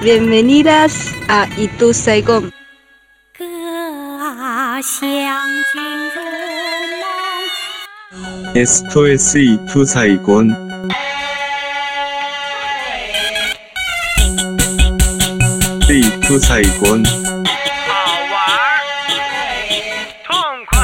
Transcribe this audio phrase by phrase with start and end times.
[0.00, 0.92] Bienvenidas
[1.28, 2.52] a Itu Saigon.
[3.38, 4.80] 啊、
[8.54, 10.54] Esto es Itu Saigon.
[15.88, 18.36] 地图彩滚，好玩
[20.24, 20.34] 痛
[20.66, 20.74] 快。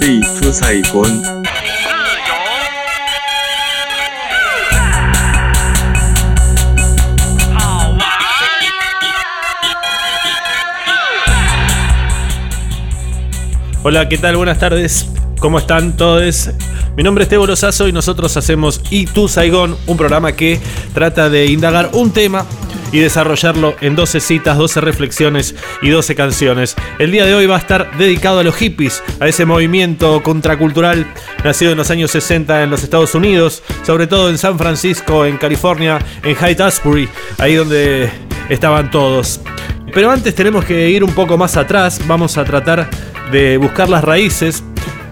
[0.00, 1.39] 地图彩滚。
[13.82, 14.36] Hola, ¿qué tal?
[14.36, 15.08] Buenas tardes.
[15.38, 16.50] ¿Cómo están todos?
[16.98, 20.60] Mi nombre es Tebo Lozazo y nosotros hacemos Y tú Saigón, un programa que
[20.92, 22.44] trata de indagar un tema
[22.92, 26.76] y desarrollarlo en 12 citas, 12 reflexiones y 12 canciones.
[26.98, 31.06] El día de hoy va a estar dedicado a los hippies, a ese movimiento contracultural
[31.42, 35.38] nacido en los años 60 en los Estados Unidos, sobre todo en San Francisco, en
[35.38, 38.10] California, en Haight Ashbury, ahí donde
[38.50, 39.40] estaban todos.
[39.92, 42.88] Pero antes tenemos que ir un poco más atrás, vamos a tratar
[43.32, 44.62] de buscar las raíces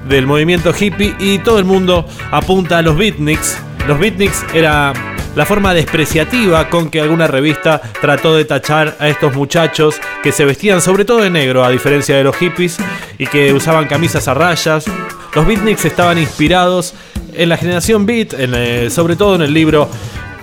[0.08, 3.58] del movimiento hippie y todo el mundo apunta a los beatniks.
[3.86, 4.92] Los beatniks era
[5.34, 10.44] la forma despreciativa con que alguna revista trató de tachar a estos muchachos que se
[10.44, 12.78] vestían sobre todo de negro a diferencia de los hippies
[13.18, 14.86] y que usaban camisas a rayas.
[15.34, 16.94] Los beatniks estaban inspirados
[17.34, 19.88] en la generación beat, eh, sobre todo en el libro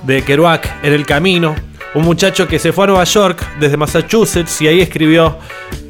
[0.04, 1.56] de Kerouac, En el Camino,
[1.96, 5.38] un muchacho que se fue a Nueva York desde Massachusetts y ahí escribió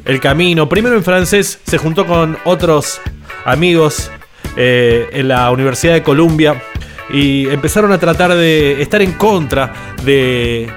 [0.04, 0.68] El Camino.
[0.68, 3.00] Primero en francés, se juntó con otros
[3.44, 4.10] amigos
[4.56, 6.62] eh, en la Universidad de Columbia
[7.10, 9.72] y empezaron a tratar de estar en contra
[10.04, 10.70] de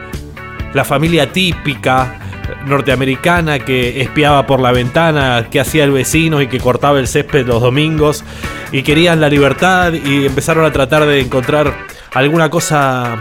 [0.73, 2.19] la familia típica
[2.65, 7.45] norteamericana que espiaba por la ventana, que hacía el vecino y que cortaba el césped
[7.45, 8.23] los domingos
[8.71, 11.71] y querían la libertad y empezaron a tratar de encontrar
[12.13, 13.19] alguna cosa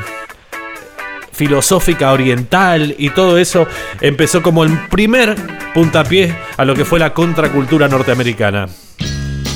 [1.38, 3.68] filosófica oriental y todo eso
[4.00, 5.36] empezó como el primer
[5.72, 8.66] puntapié a lo que fue la contracultura norteamericana.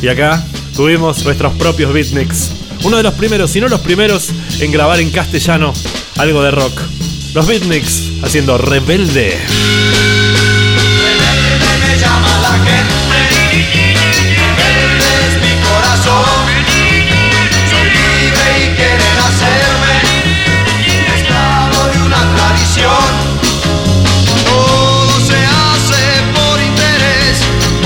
[0.01, 0.41] Y acá
[0.77, 2.53] tuvimos nuestros propios beatniks.
[2.85, 5.75] Uno de los primeros, si no los primeros, en grabar en castellano
[6.19, 6.81] algo de rock.
[7.35, 9.37] Los beatniks haciendo rebelde.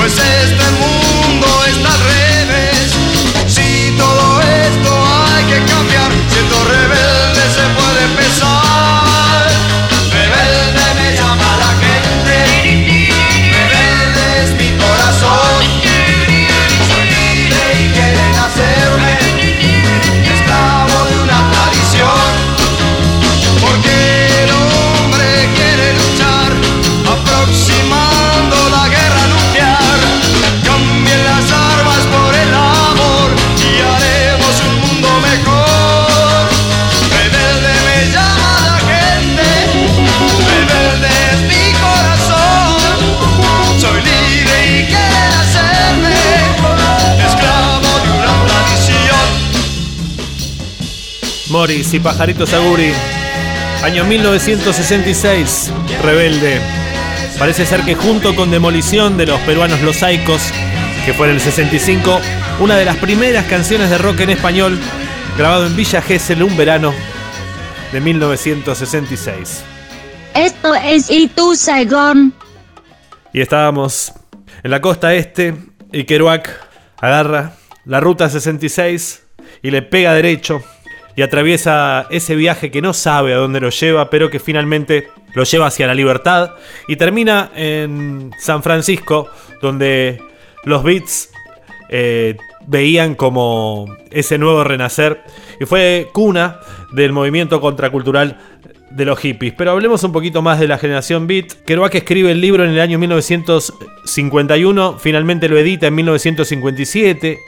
[0.06, 0.45] Pues
[51.66, 52.92] Morris y Pajarito Saguri.
[53.82, 55.72] Año 1966.
[56.00, 56.60] Rebelde.
[57.40, 60.52] Parece ser que junto con Demolición de los peruanos Los Saicos,
[61.04, 62.20] que fue en el 65,
[62.60, 64.78] una de las primeras canciones de rock en español,
[65.36, 66.94] grabado en Villa Gesell un verano
[67.90, 69.64] de 1966.
[70.36, 72.32] Esto es Itu Saigon.
[73.32, 74.12] Y estábamos
[74.62, 75.52] en la costa este
[75.92, 76.48] y Kerouac
[77.00, 79.24] agarra la ruta 66
[79.64, 80.62] y le pega derecho
[81.16, 85.44] y atraviesa ese viaje que no sabe a dónde lo lleva, pero que finalmente lo
[85.44, 86.50] lleva hacia la libertad
[86.86, 89.28] y termina en San Francisco,
[89.62, 90.20] donde
[90.64, 91.30] los Beats
[91.88, 95.22] eh, veían como ese nuevo renacer
[95.58, 96.60] y fue cuna
[96.92, 98.38] del movimiento contracultural
[98.90, 99.54] de los hippies.
[99.56, 101.64] Pero hablemos un poquito más de la generación Beat.
[101.64, 107.38] Kerouac escribe el libro en el año 1951, finalmente lo edita en 1957.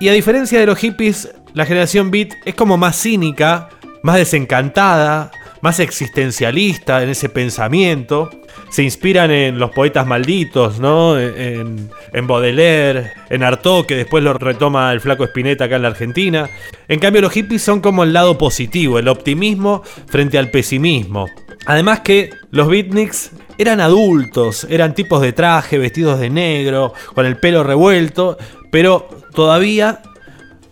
[0.00, 3.68] Y a diferencia de los hippies, la generación Beat es como más cínica,
[4.02, 5.30] más desencantada,
[5.60, 8.30] más existencialista en ese pensamiento.
[8.70, 11.18] Se inspiran en los poetas malditos, ¿no?
[11.18, 15.88] En, en Baudelaire, en Artaud, que después lo retoma el flaco Spinetta acá en la
[15.88, 16.50] Argentina.
[16.88, 21.28] En cambio, los hippies son como el lado positivo, el optimismo frente al pesimismo.
[21.66, 27.36] Además que los beatniks eran adultos, eran tipos de traje, vestidos de negro, con el
[27.38, 28.36] pelo revuelto,
[28.74, 30.00] pero todavía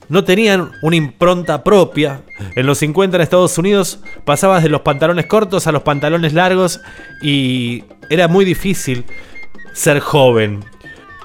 [0.08, 2.22] no tenían una impronta propia.
[2.56, 6.81] En los 50 en Estados Unidos pasabas de los pantalones cortos a los pantalones largos
[7.22, 9.04] y era muy difícil
[9.72, 10.64] ser joven.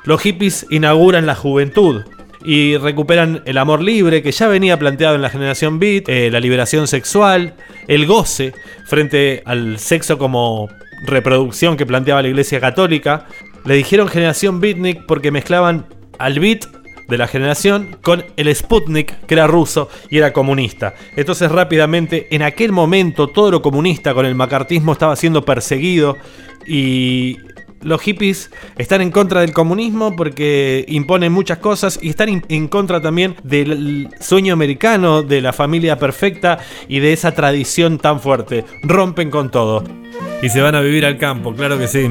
[0.03, 2.03] Los hippies inauguran la juventud
[2.45, 6.39] y recuperan el amor libre que ya venía planteado en la generación beat, eh, la
[6.39, 7.55] liberación sexual,
[7.87, 8.53] el goce
[8.85, 10.69] frente al sexo como
[11.07, 13.25] reproducción que planteaba la Iglesia Católica.
[13.65, 16.65] Le dijeron generación beatnik porque mezclaban al beat
[17.07, 20.93] de la generación con el Sputnik, que era ruso y era comunista.
[21.15, 26.17] Entonces rápidamente, en aquel momento, todo lo comunista con el macartismo estaba siendo perseguido
[26.65, 27.37] y
[27.81, 33.01] los hippies están en contra del comunismo porque imponen muchas cosas y están en contra
[33.01, 38.65] también del sueño americano, de la familia perfecta y de esa tradición tan fuerte.
[38.83, 39.83] Rompen con todo.
[40.41, 42.09] Y se van a vivir al campo, claro que sí.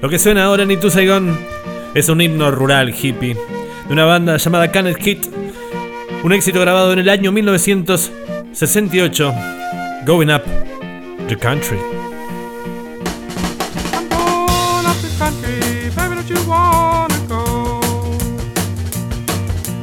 [0.00, 1.38] Lo que suena ahora en Itu Saigon
[1.94, 3.36] es un himno rural hippie
[3.86, 5.18] de una banda llamada Canet Kid.
[6.22, 9.34] Un éxito grabado en el año 1968.
[10.06, 10.44] Going Up
[11.28, 11.78] the Country.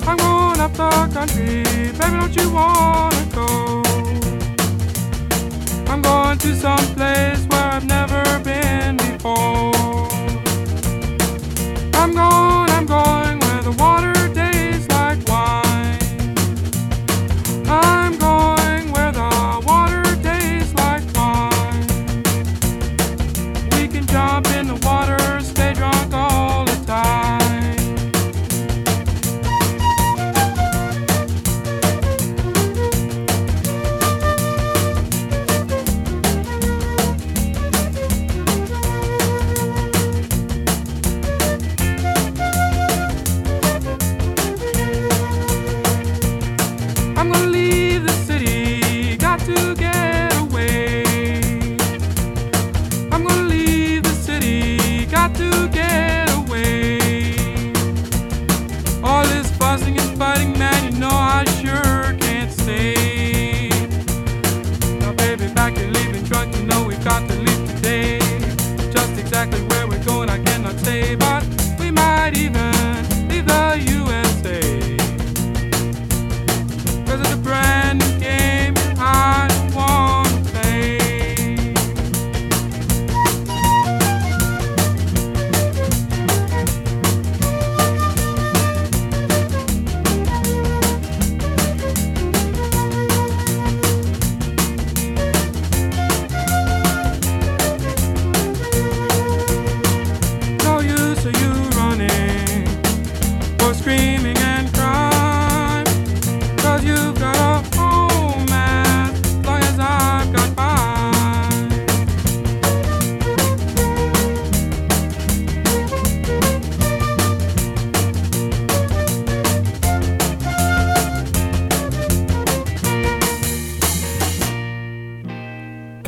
[0.07, 1.63] I'm going up the country,
[1.99, 3.83] baby, don't you wanna go?
[5.87, 10.08] I'm going to some place where I've never been before.
[12.01, 13.98] I'm going, I'm going where the water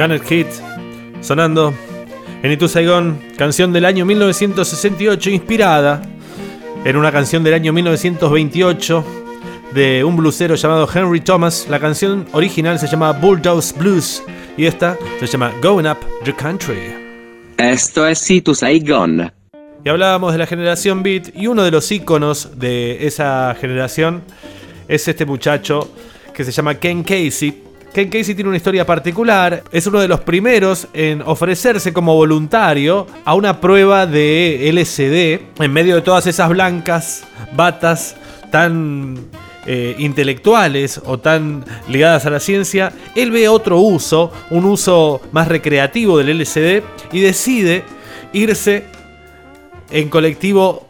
[0.01, 0.47] Canet Hit
[1.21, 1.71] sonando
[2.41, 6.01] en Itu Saigon, canción del año 1968 inspirada
[6.83, 9.05] en una canción del año 1928
[9.75, 11.67] de un bluesero llamado Henry Thomas.
[11.69, 14.23] La canción original se llama Bulldogs Blues
[14.57, 16.95] y esta se llama Going Up the Country.
[17.59, 19.31] Esto es Situ Saigon.
[19.85, 24.23] Y hablábamos de la generación Beat y uno de los íconos de esa generación
[24.87, 25.93] es este muchacho
[26.33, 27.69] que se llama Ken Casey.
[27.93, 33.05] Ken Casey tiene una historia particular, es uno de los primeros en ofrecerse como voluntario
[33.25, 38.15] a una prueba de LSD en medio de todas esas blancas batas
[38.49, 39.17] tan
[39.65, 45.49] eh, intelectuales o tan ligadas a la ciencia, él ve otro uso, un uso más
[45.49, 46.81] recreativo del LSD
[47.11, 47.83] y decide
[48.31, 48.85] irse
[49.91, 50.87] en colectivo,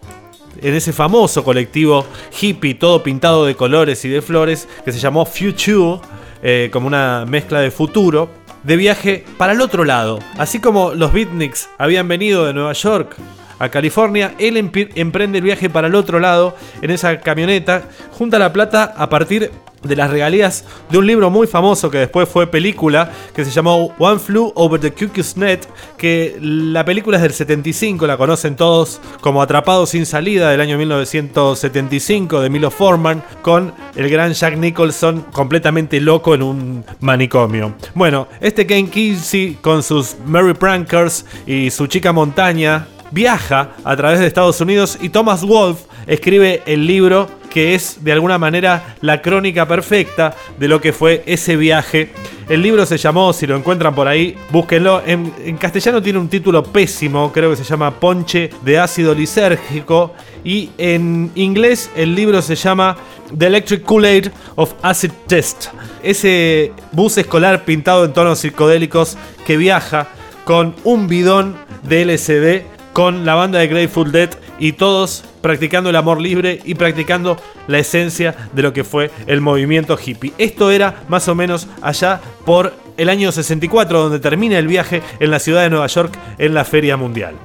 [0.61, 2.05] en ese famoso colectivo
[2.39, 5.99] hippie, todo pintado de colores y de flores, que se llamó Future,
[6.43, 8.29] eh, como una mezcla de futuro,
[8.63, 10.19] de viaje para el otro lado.
[10.37, 13.15] Así como los beatniks habían venido de Nueva York
[13.61, 18.51] a California, él emprende el viaje para el otro lado en esa camioneta, junta la
[18.51, 19.51] plata a partir
[19.83, 23.93] de las regalías de un libro muy famoso que después fue película, que se llamó
[23.99, 25.61] One Flew Over the Cuckoo's Net,
[25.97, 30.77] que la película es del 75, la conocen todos como Atrapado sin salida del año
[30.77, 37.75] 1975 de Milo Forman, con el gran Jack Nicholson completamente loco en un manicomio.
[37.93, 44.19] Bueno, este Ken Kesey con sus Merry Prankers y su chica montaña viaja a través
[44.19, 49.21] de Estados Unidos y Thomas Wolfe escribe el libro que es de alguna manera la
[49.21, 52.09] crónica perfecta de lo que fue ese viaje.
[52.47, 55.01] El libro se llamó, si lo encuentran por ahí, búsquenlo.
[55.05, 60.13] En, castellano tiene un título pésimo, creo que se llama Ponche de ácido lisérgico.
[60.43, 62.97] Y en inglés el libro se llama
[63.37, 65.67] The Electric Kool-Aid of Acid Test.
[66.01, 70.07] Ese bus escolar pintado en tonos psicodélicos que viaja
[70.45, 74.29] con un bidón de LSD con la banda de Grateful Dead
[74.59, 79.41] y todos practicando el amor libre y practicando la esencia de lo que fue el
[79.41, 80.33] movimiento hippie.
[80.37, 85.31] Esto era más o menos allá por el año 64 donde termina el viaje en
[85.31, 87.35] la ciudad de Nueva York en la Feria Mundial.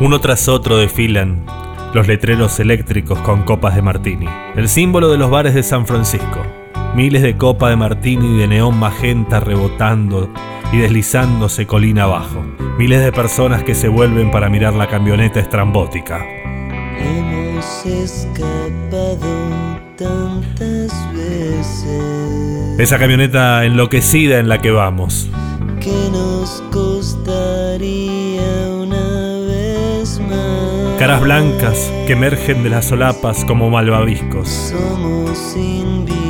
[0.00, 1.46] Uno tras otro desfilan
[1.94, 4.26] los letreros eléctricos con copas de martini,
[4.56, 6.61] el símbolo de los bares de San Francisco.
[6.94, 10.28] Miles de copas de martini y de neón magenta rebotando
[10.72, 12.44] y deslizándose colina abajo.
[12.78, 16.22] Miles de personas que se vuelven para mirar la camioneta estrambótica.
[16.98, 19.16] Hemos escapado
[19.96, 25.30] tantas veces Esa camioneta enloquecida en la que vamos.
[25.80, 30.98] que nos costaría una vez más.
[30.98, 34.48] Caras blancas que emergen de las solapas como malvaviscos.
[34.48, 36.21] Somos invisibles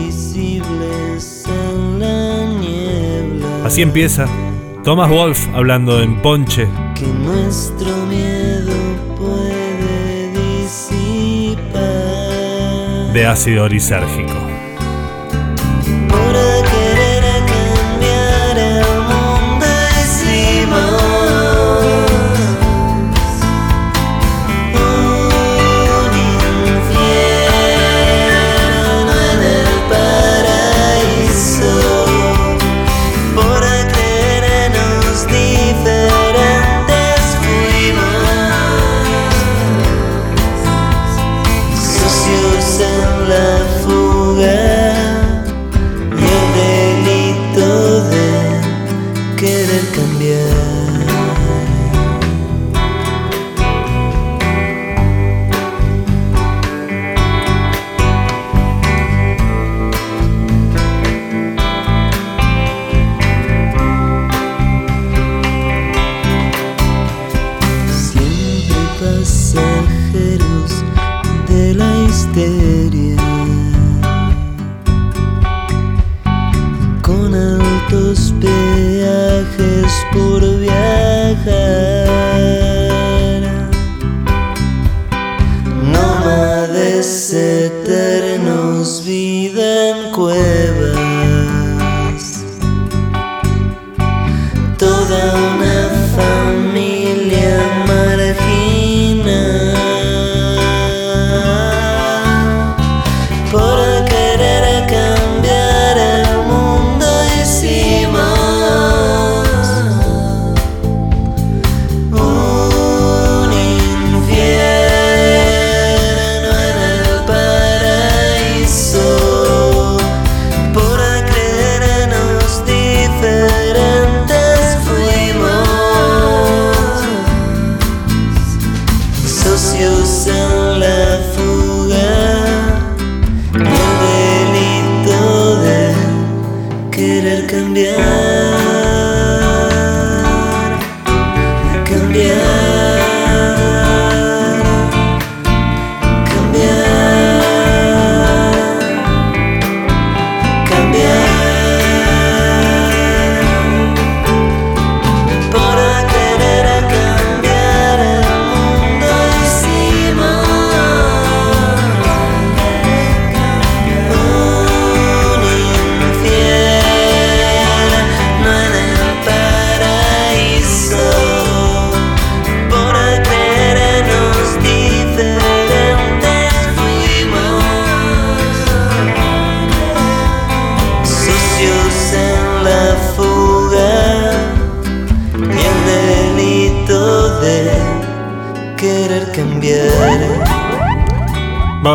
[3.64, 4.26] Así empieza
[4.84, 8.74] Thomas Wolf hablando en Ponche que nuestro miedo
[9.16, 11.72] puede disipar.
[13.12, 14.41] de ácido lisérgico.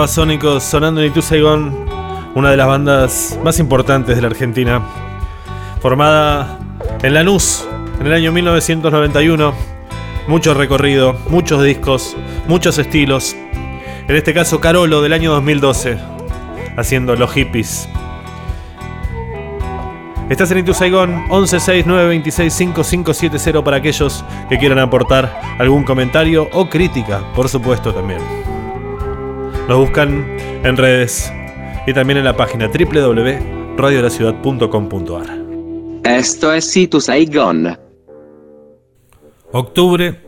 [0.08, 1.86] Babasónicos sonando en Itu Saigon,
[2.34, 4.82] una de las bandas más importantes de la Argentina,
[5.82, 6.60] formada
[7.04, 7.68] en Lanús
[8.00, 9.54] en el año 1991.
[10.30, 12.16] Mucho recorrido, muchos discos,
[12.48, 13.36] muchos estilos.
[14.08, 15.98] En este caso, Carolo del año 2012,
[16.78, 17.90] haciendo Los Hippies.
[20.30, 27.50] Estás en Itu Saigon 1169265570 para aquellos que quieran aportar algún comentario o crítica, por
[27.50, 28.22] supuesto también.
[29.68, 31.34] Nos buscan en redes
[31.86, 35.38] y también en la página www.radiolaciudad.com.ar.
[36.06, 37.78] Esto es Itu Saigon.
[39.52, 40.22] Octubre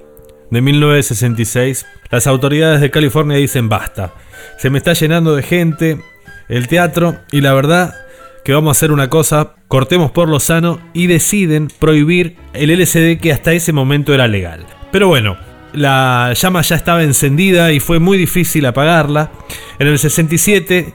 [0.50, 4.14] de 1966, las autoridades de California dicen basta.
[4.58, 6.02] Se me está llenando de gente
[6.50, 7.96] el teatro y la verdad
[8.44, 13.22] que vamos a hacer una cosa, cortemos por lo sano y deciden prohibir el LCD
[13.22, 14.66] que hasta ese momento era legal.
[14.92, 15.38] Pero bueno,
[15.74, 19.32] la llama ya estaba encendida y fue muy difícil apagarla.
[19.78, 20.94] En el 67,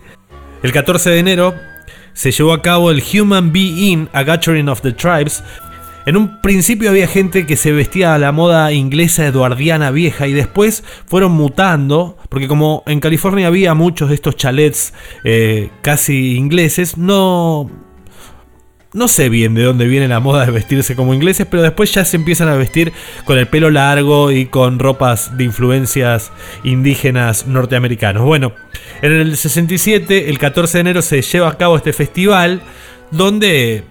[0.62, 1.54] el 14 de enero,
[2.12, 5.42] se llevó a cabo el Human Being, a Gathering of the Tribes,
[6.06, 10.34] en un principio había gente que se vestía a la moda inglesa eduardiana vieja y
[10.34, 14.92] después fueron mutando, porque como en California había muchos de estos chalets
[15.24, 17.70] eh, casi ingleses, no...
[18.94, 22.04] No sé bien de dónde viene la moda de vestirse como ingleses, pero después ya
[22.04, 22.92] se empiezan a vestir
[23.24, 26.30] con el pelo largo y con ropas de influencias
[26.62, 28.22] indígenas norteamericanos.
[28.22, 28.52] Bueno,
[29.02, 32.62] en el 67, el 14 de enero, se lleva a cabo este festival
[33.10, 33.82] donde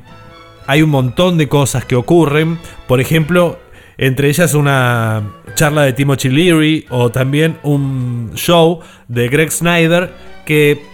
[0.68, 2.58] hay un montón de cosas que ocurren.
[2.88, 3.60] Por ejemplo,
[3.98, 5.22] entre ellas una
[5.54, 8.80] charla de Timothy Leary o también un show
[9.10, 10.14] de Greg Snyder
[10.46, 10.93] que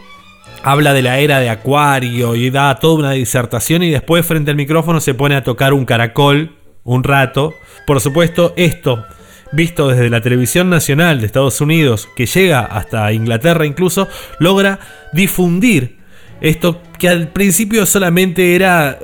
[0.64, 4.58] habla de la era de Acuario y da toda una disertación y después frente al
[4.58, 7.54] micrófono se pone a tocar un caracol un rato.
[7.86, 9.06] Por supuesto, esto
[9.52, 14.08] visto desde la televisión nacional de Estados Unidos, que llega hasta Inglaterra incluso,
[14.40, 14.80] logra
[15.14, 15.98] difundir
[16.42, 19.00] esto que al principio solamente era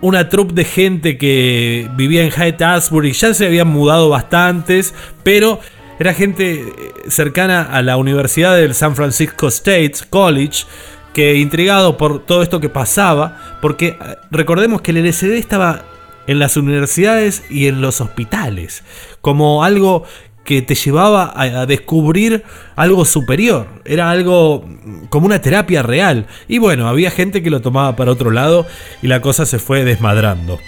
[0.00, 5.60] una troupe de gente que vivía en Hyde Asbury, ya se habían mudado bastantes, pero
[5.98, 6.72] era gente
[7.08, 10.64] cercana a la Universidad del San Francisco State College,
[11.14, 15.82] que intrigado por todo esto que pasaba, porque eh, recordemos que el LSD estaba
[16.26, 18.82] en las universidades y en los hospitales,
[19.20, 20.04] como algo
[20.44, 22.44] que te llevaba a, descubrir
[22.76, 23.66] algo superior.
[23.86, 24.68] Era algo
[25.08, 26.26] como una terapia real.
[26.48, 28.66] Y bueno, había gente que lo tomaba para otro lado
[29.02, 30.58] y la cosa se fue desmadrando.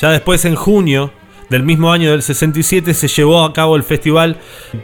[0.00, 1.12] Ya después en junio
[1.52, 4.38] del mismo año del 67 se llevó a cabo el Festival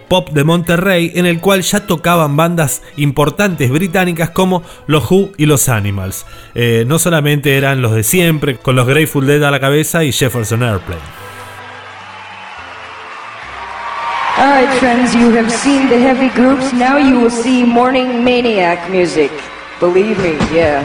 [0.07, 5.47] Pop de Monterrey en el cual ya tocaban bandas importantes británicas como los Who y
[5.47, 6.27] los Animals.
[6.55, 10.13] Eh, no solamente eran los de siempre, con los Grateful Dead a la cabeza y
[10.13, 11.01] Jefferson Airplane.
[19.81, 20.83] Believe me, yeah.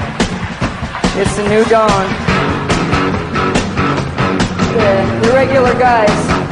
[1.17, 2.43] It's the new dawn.
[5.45, 6.42] Regular guys.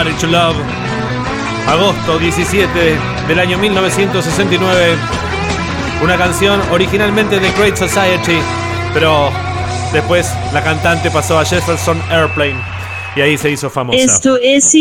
[0.00, 0.56] To Love.
[1.68, 2.96] Agosto 17
[3.28, 4.96] del año 1969.
[6.02, 8.38] Una canción originalmente de Great Society,
[8.94, 9.28] pero
[9.92, 12.56] después la cantante pasó a Jefferson Airplane
[13.14, 13.98] y ahí se hizo famosa.
[13.98, 14.74] Esto es.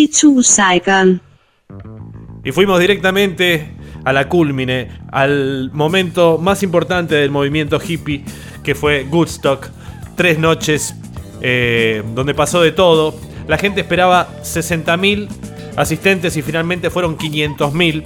[2.45, 3.71] Y fuimos directamente
[4.05, 8.23] a la culmine, al momento más importante del movimiento hippie,
[8.63, 9.67] que fue Woodstock.
[10.15, 10.95] Tres noches
[11.41, 13.28] eh, donde pasó de todo.
[13.49, 15.27] La gente esperaba 60.000
[15.75, 18.03] asistentes y finalmente fueron 500.000.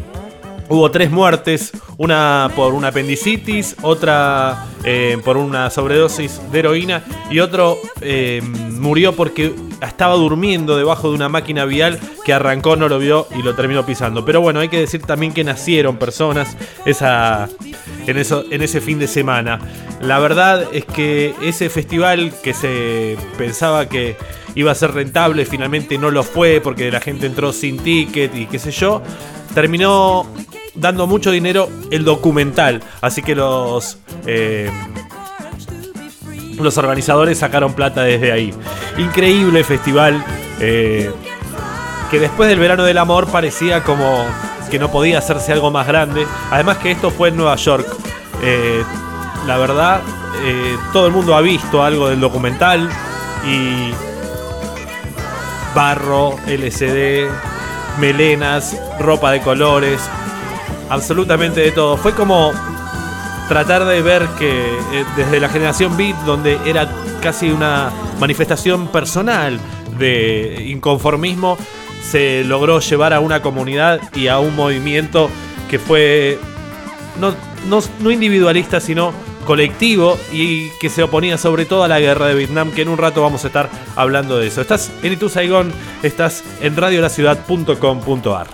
[0.70, 7.42] Hubo tres muertes, una por una apendicitis, otra eh, por una sobredosis de heroína y
[7.42, 8.42] otro eh,
[8.80, 13.42] murió porque estaba durmiendo debajo de una máquina vial que arrancó, no lo vio y
[13.42, 14.24] lo terminó pisando.
[14.24, 17.50] Pero bueno, hay que decir también que nacieron personas esa,
[18.08, 19.60] en, ese fin de semana.
[20.00, 24.16] La verdad es que ese festival que se pensaba que
[24.56, 28.46] iba a ser rentable, finalmente no lo fue porque la gente entró sin ticket y
[28.46, 29.02] qué sé yo.
[29.54, 30.26] Terminó
[30.76, 32.82] dando mucho dinero el documental.
[33.02, 33.98] Así que los.
[34.26, 34.72] eh,
[36.60, 38.54] los organizadores sacaron plata desde ahí.
[38.98, 40.24] Increíble festival.
[40.60, 41.12] eh,
[42.12, 44.24] que después del verano del amor parecía como
[44.70, 46.28] que no podía hacerse algo más grande.
[46.52, 47.88] Además que esto fue en Nueva York.
[48.44, 48.84] Eh,
[49.48, 50.02] la verdad,
[50.94, 52.88] todo el mundo ha visto algo del documental.
[53.48, 53.92] Y
[55.76, 57.30] barro, LCD,
[58.00, 60.02] melenas, ropa de colores,
[60.90, 61.98] absolutamente de todo.
[61.98, 62.52] Fue como
[63.48, 66.90] tratar de ver que eh, desde la generación beat, donde era
[67.22, 69.60] casi una manifestación personal
[69.98, 71.58] de inconformismo,
[72.02, 75.30] se logró llevar a una comunidad y a un movimiento
[75.70, 76.40] que fue
[77.20, 77.34] no,
[77.68, 82.36] no, no individualista, sino colectivo y que se oponía sobre todo a la guerra de
[82.36, 84.62] Vietnam, que en un rato vamos a estar hablando de eso.
[84.62, 88.48] Estás en Itu Saigon, estás en radiolaciudad.com.ar.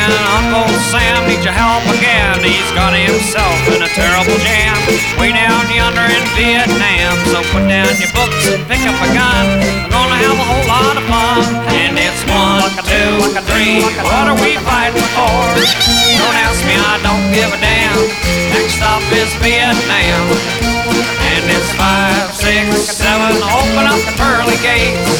[0.00, 0.12] men.
[0.40, 2.40] Uncle Sam needs your help again.
[2.40, 4.76] He's got himself in a terrible jam.
[5.18, 7.14] Way down yonder in Vietnam.
[7.28, 9.44] So put down your books and pick up a gun.
[9.60, 11.44] We're gonna have a whole lot of fun.
[11.76, 13.12] And it's one, two,
[13.50, 13.84] three.
[14.00, 15.40] What are we fighting for?
[16.16, 18.00] Don't ask me, I don't give a damn.
[18.54, 20.79] Next stop is Vietnam.
[21.50, 23.36] It's five, six, seven.
[23.42, 25.10] Open up the pearly gates.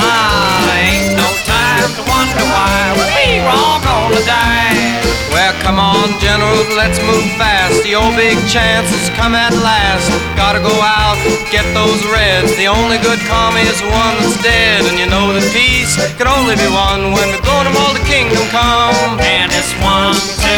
[0.00, 5.04] Ah, ain't no time to wonder why we were all gonna die.
[5.34, 7.82] Well, come on, General, let's move fast.
[7.82, 10.06] The old big chance has come at last.
[10.38, 11.18] Gotta go out,
[11.50, 12.54] get those reds.
[12.54, 14.86] The only good commie is the one that's dead.
[14.86, 18.06] And you know that peace can only be won when we're going to all the
[18.06, 19.18] kingdom come.
[19.18, 20.14] And it's one,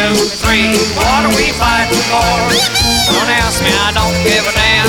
[0.07, 0.71] two, three.
[0.95, 2.31] What are we fighting for?
[3.11, 4.87] Don't ask me, I don't give a damn.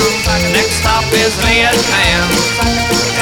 [0.54, 2.28] Next stop is Vietnam.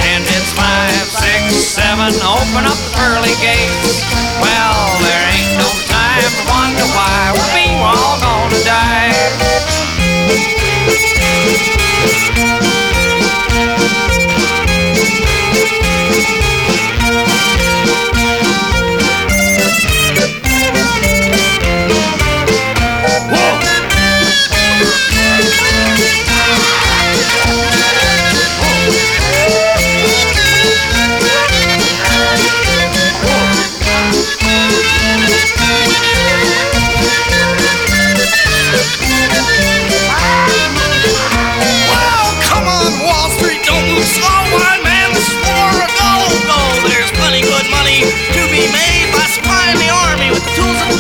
[0.05, 2.13] And it's five, six, seven.
[2.21, 4.05] Open up the pearly gates.
[4.41, 9.36] Well, there ain't no time to wonder why we were all gonna die.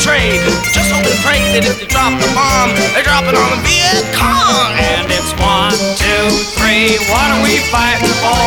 [0.06, 0.38] Trade.
[0.70, 3.60] Just hope and pray that if they drop the bomb, they drop it on the
[3.66, 4.70] Viet Cong.
[4.78, 6.94] And it's one, two, three.
[7.10, 8.46] What are we fighting for?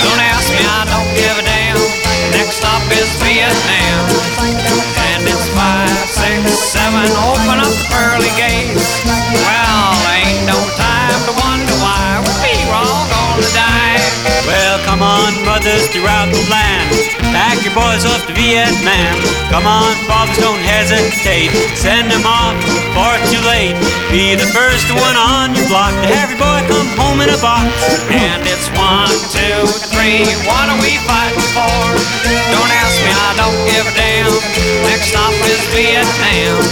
[0.00, 1.76] Don't ask me, I don't give a damn.
[2.32, 4.02] Next stop is Vietnam.
[5.12, 6.40] And it's five, six,
[6.72, 7.04] seven.
[7.28, 9.04] Open up the pearly gates.
[9.44, 14.00] Well, ain't no time to wonder why we were all gonna die.
[14.48, 14.77] Well,
[15.28, 16.88] on, brothers throughout the land.
[17.32, 19.16] Pack your boys off to Vietnam.
[19.50, 21.50] Come on, fathers, don't hesitate.
[21.76, 22.56] Send them off
[23.20, 23.76] it's too late.
[24.10, 27.40] Be the first one on your block to have your boy come home in a
[27.40, 27.68] box.
[28.08, 30.24] And it's one, two, three.
[30.46, 31.78] What are we fighting for?
[32.54, 34.32] Don't ask me, I don't give a damn.
[34.88, 36.62] Next stop is Vietnam.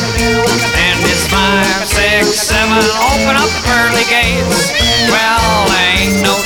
[0.81, 2.81] And it's five, six, seven.
[3.13, 4.73] Open up the pearly gates.
[5.11, 6.46] Well, ain't no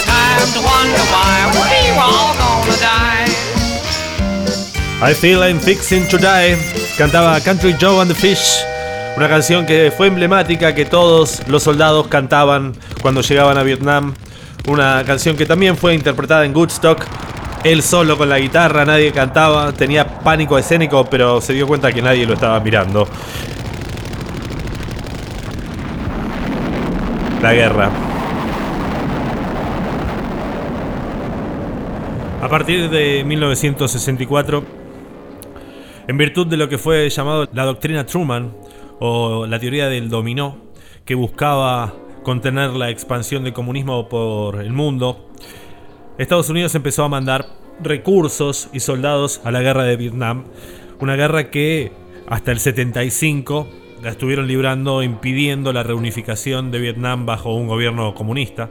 [5.03, 6.57] I Feel I'm Fixing to Die.
[6.99, 8.62] Cantaba Country Joe and the Fish.
[9.16, 14.14] Una canción que fue emblemática, que todos los soldados cantaban cuando llegaban a Vietnam.
[14.68, 17.05] Una canción que también fue interpretada en Woodstock.
[17.64, 22.03] él solo con la guitarra, nadie cantaba, tenía pánico escénico, pero se dio cuenta que
[22.03, 23.09] nadie lo estaba mirando.
[27.42, 28.10] La guerra.
[32.40, 34.64] A partir de 1964,
[36.09, 38.55] en virtud de lo que fue llamado la doctrina Truman
[38.98, 40.57] o la teoría del dominó,
[41.05, 45.29] que buscaba contener la expansión del comunismo por el mundo,
[46.16, 47.46] Estados Unidos empezó a mandar
[47.83, 50.44] recursos y soldados a la guerra de Vietnam,
[50.98, 51.92] una guerra que
[52.26, 53.68] hasta el 75
[54.03, 58.70] la estuvieron librando impidiendo la reunificación de Vietnam bajo un gobierno comunista.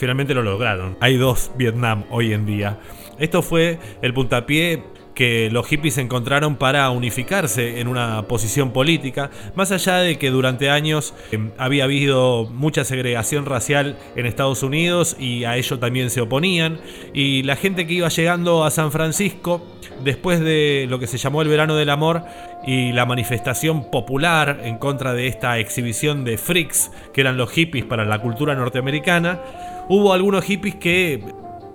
[0.00, 0.96] Finalmente lo lograron.
[1.00, 2.78] Hay dos Vietnam hoy en día.
[3.18, 4.82] Esto fue el puntapié
[5.14, 10.70] que los hippies encontraron para unificarse en una posición política, más allá de que durante
[10.70, 16.22] años eh, había habido mucha segregación racial en Estados Unidos y a ello también se
[16.22, 16.80] oponían,
[17.12, 19.66] y la gente que iba llegando a San Francisco,
[20.02, 22.22] después de lo que se llamó el verano del amor
[22.66, 27.84] y la manifestación popular en contra de esta exhibición de freaks que eran los hippies
[27.84, 29.40] para la cultura norteamericana,
[29.88, 31.22] hubo algunos hippies que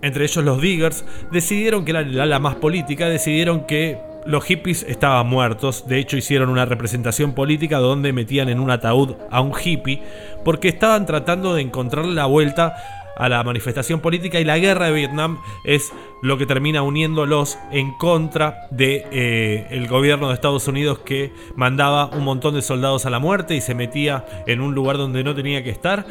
[0.05, 5.27] entre ellos los diggers, decidieron que era la más política, decidieron que los hippies estaban
[5.27, 10.03] muertos, de hecho hicieron una representación política donde metían en un ataúd a un hippie,
[10.43, 12.75] porque estaban tratando de encontrar la vuelta
[13.15, 15.91] a la manifestación política y la guerra de Vietnam es
[16.21, 22.07] lo que termina uniéndolos en contra de eh, el gobierno de Estados Unidos que mandaba
[22.07, 25.33] un montón de soldados a la muerte y se metía en un lugar donde no
[25.33, 26.05] tenía que estar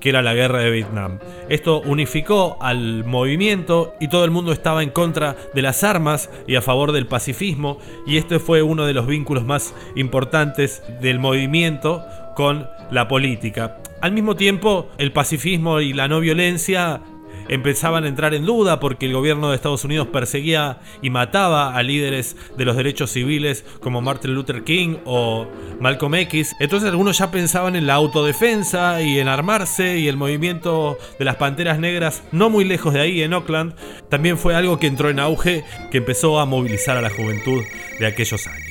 [0.00, 1.18] que era la guerra de Vietnam.
[1.48, 6.56] Esto unificó al movimiento y todo el mundo estaba en contra de las armas y
[6.56, 12.04] a favor del pacifismo y este fue uno de los vínculos más importantes del movimiento
[12.34, 13.78] con la política.
[14.00, 17.02] Al mismo tiempo, el pacifismo y la no violencia
[17.50, 21.82] empezaban a entrar en duda porque el gobierno de Estados Unidos perseguía y mataba a
[21.82, 25.46] líderes de los derechos civiles como Martin Luther King o
[25.80, 26.54] Malcolm X.
[26.60, 31.36] Entonces algunos ya pensaban en la autodefensa y en armarse y el movimiento de las
[31.36, 33.74] Panteras Negras, no muy lejos de ahí, en Oakland,
[34.08, 37.62] también fue algo que entró en auge, que empezó a movilizar a la juventud
[37.98, 38.69] de aquellos años.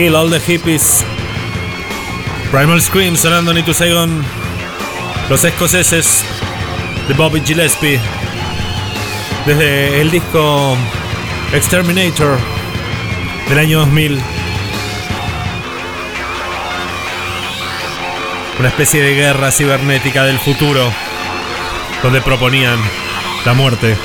[0.00, 1.04] Kill All the Hippies.
[2.50, 4.24] Primal Scream sonando en Into Saigon.
[5.28, 6.24] Los escoceses
[7.06, 8.00] de Bobby Gillespie.
[9.44, 10.74] Desde el disco
[11.52, 12.38] Exterminator
[13.50, 14.18] del año 2000.
[18.58, 20.90] Una especie de guerra cibernética del futuro.
[22.02, 22.78] Donde proponían
[23.44, 23.98] la muerte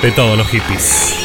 [0.00, 1.17] de todos los hippies.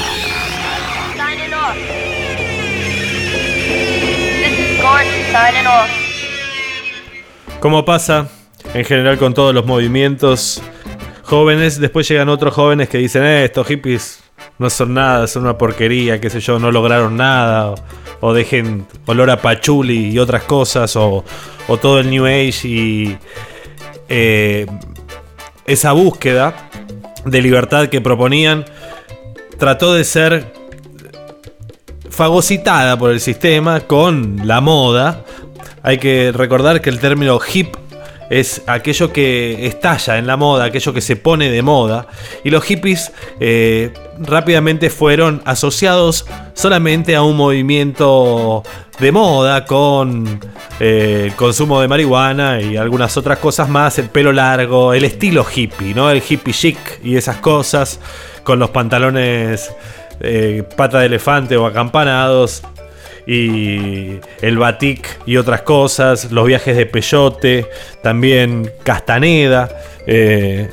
[7.59, 8.27] Como pasa
[8.73, 10.61] en general con todos los movimientos
[11.23, 14.23] jóvenes, después llegan otros jóvenes que dicen, eh, estos hippies
[14.59, 17.75] no son nada, son una porquería, qué sé yo, no lograron nada,
[18.19, 21.23] o, dejen olor a pachuli y otras cosas, o,
[21.67, 23.17] o todo el New Age y
[24.09, 24.65] eh,
[25.65, 26.69] esa búsqueda
[27.25, 28.65] de libertad que proponían
[29.57, 30.53] trató de ser
[32.09, 35.23] fagocitada por el sistema con la moda.
[35.83, 37.75] Hay que recordar que el término hip
[38.29, 42.07] es aquello que estalla en la moda, aquello que se pone de moda.
[42.43, 48.63] Y los hippies eh, rápidamente fueron asociados solamente a un movimiento
[48.99, 50.39] de moda con
[50.79, 55.93] eh, consumo de marihuana y algunas otras cosas más, el pelo largo, el estilo hippie,
[55.93, 56.09] ¿no?
[56.09, 57.99] El hippie chic y esas cosas,
[58.43, 59.71] con los pantalones
[60.21, 62.63] eh, pata de elefante o acampanados
[63.25, 67.67] y el batik y otras cosas, los viajes de peyote,
[68.01, 69.69] también Castaneda,
[70.05, 70.69] eh,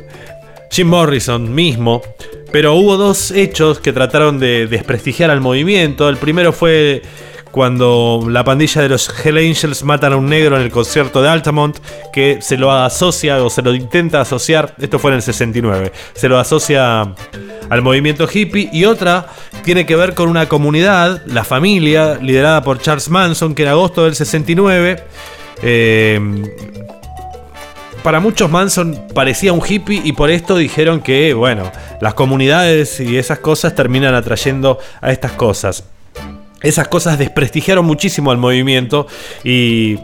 [0.71, 2.03] Jim Morrison mismo.
[2.53, 6.09] Pero hubo dos hechos que trataron de desprestigiar al movimiento.
[6.09, 7.03] El primero fue
[7.51, 11.29] cuando la pandilla de los Hell Angels matan a un negro en el concierto de
[11.29, 11.79] Altamont,
[12.13, 16.29] que se lo asocia o se lo intenta asociar, esto fue en el 69, se
[16.29, 17.15] lo asocia
[17.69, 19.27] al movimiento hippie y otra
[19.65, 24.05] tiene que ver con una comunidad, la familia, liderada por Charles Manson, que en agosto
[24.05, 25.05] del 69...
[25.63, 26.19] eh,
[28.03, 31.71] para muchos Manson parecía un hippie y por esto dijeron que, bueno,
[32.01, 35.85] las comunidades y esas cosas terminan atrayendo a estas cosas.
[36.63, 39.07] Esas cosas desprestigiaron muchísimo al movimiento
[39.45, 39.99] y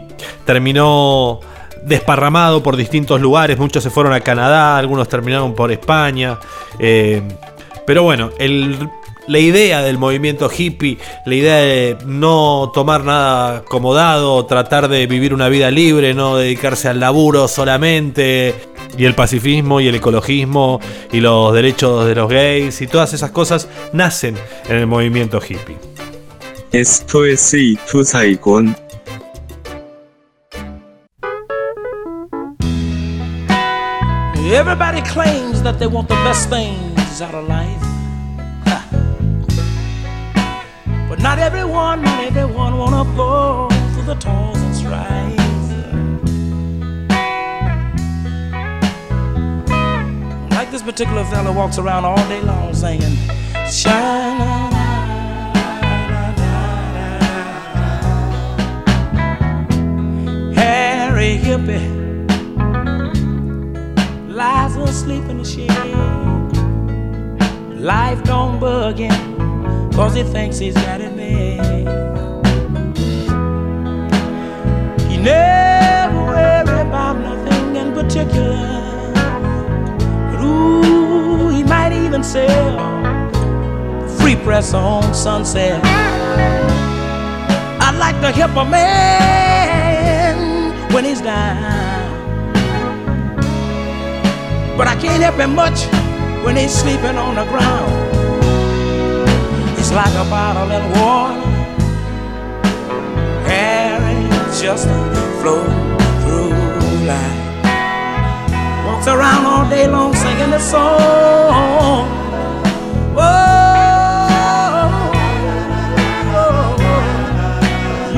[0.45, 1.39] terminó
[1.83, 3.57] desparramado por distintos lugares.
[3.57, 6.39] Muchos se fueron a Canadá, algunos terminaron por España.
[6.79, 7.21] eh,
[7.85, 8.31] pero bueno,
[9.27, 15.33] la idea del movimiento hippie, la idea de no tomar nada acomodado, tratar de vivir
[15.33, 18.55] una vida libre, no dedicarse al laburo solamente,
[18.97, 20.79] y el pacifismo y el ecologismo
[21.11, 24.35] y los derechos de los gays y todas esas cosas nacen
[24.67, 25.96] en el movimiento hippie.
[26.73, 28.75] Esto es Itu Saigon.
[34.51, 37.81] Everybody claims that they want the best things out of life.
[41.07, 45.37] But not everyone, not everyone wanna go through the toils and strife.
[50.51, 53.15] Like this particular fella walks around all day long singing,
[53.71, 54.56] shine.
[67.87, 71.87] Life don't bug him, cause he thinks he's got it made.
[75.09, 79.13] He never worry about nothing in particular.
[80.33, 82.77] But ooh, he might even sell
[84.19, 85.79] free press on sunset.
[87.85, 89.63] I'd like to help a man
[90.93, 91.85] when he's down.
[94.77, 95.96] But I can't help him much
[96.47, 97.91] when he's sleeping on the ground.
[99.77, 101.41] It's like a bottle of water.
[103.51, 104.21] Harry
[104.61, 104.87] just
[105.41, 105.65] flow
[106.21, 106.53] through
[107.11, 107.65] life.
[108.85, 112.07] Walks around all day long singing the song.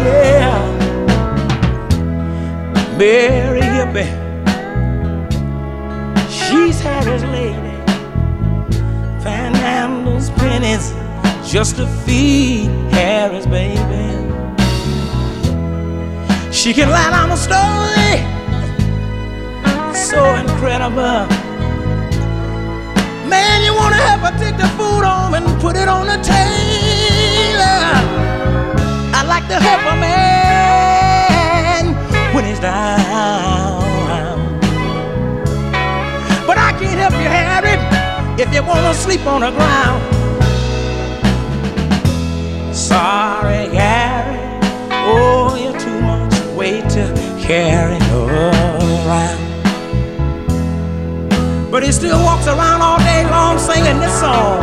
[0.05, 0.59] Yeah.
[2.95, 4.09] Mary Hippie.
[6.29, 7.28] She's Harry's lady.
[10.59, 10.91] Pennies
[11.49, 13.79] just to feed Harry's baby.
[16.51, 18.17] She can lie down a story
[19.95, 21.27] so incredible.
[23.29, 27.95] Man, you wanna help her take the food home and put it on the table.
[29.15, 31.83] I like to help a man
[32.35, 33.79] when he's down.
[36.45, 37.77] But I can't help you, Harry,
[38.41, 40.18] if you wanna sleep on the ground.
[42.89, 44.39] Sorry, Harry,
[44.89, 47.05] Oh, you're too much weight to
[47.39, 49.37] carry around.
[51.69, 54.59] But he still walks around all day long singing this song.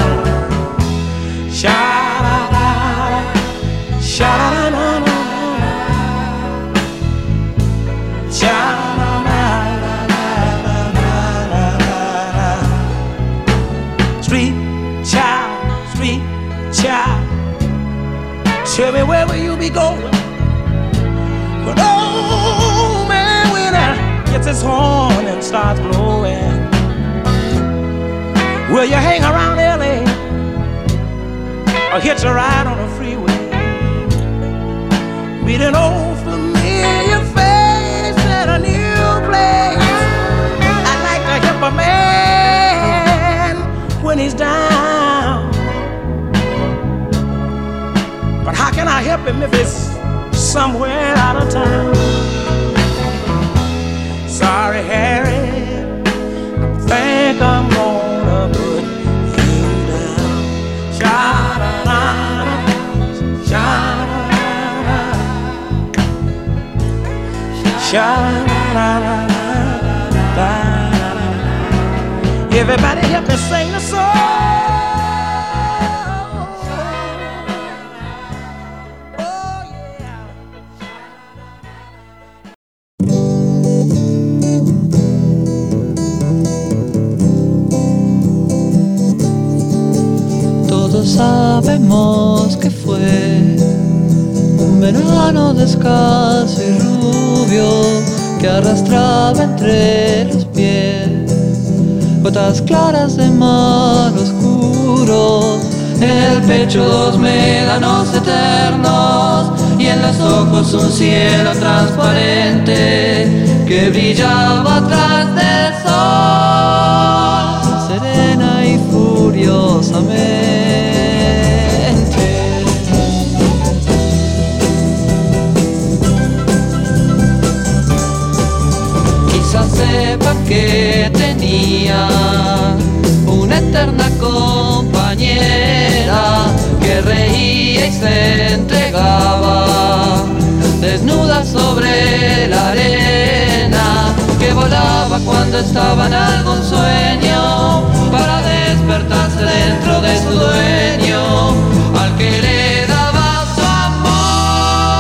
[145.58, 147.82] Estaba en algún sueño
[148.12, 151.50] para despertarse dentro de su dueño
[151.98, 154.94] al que le daba su amor.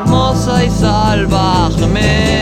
[0.00, 2.32] Hermosa y salvajemente.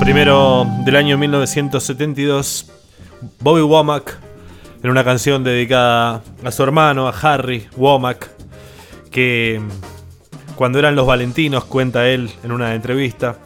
[0.00, 2.66] Primero del año 1972,
[3.40, 4.18] Bobby Womack,
[4.82, 8.37] en una canción dedicada a su hermano, a Harry Womack,
[9.10, 9.60] que
[10.56, 13.38] cuando eran los Valentinos, cuenta él en una entrevista,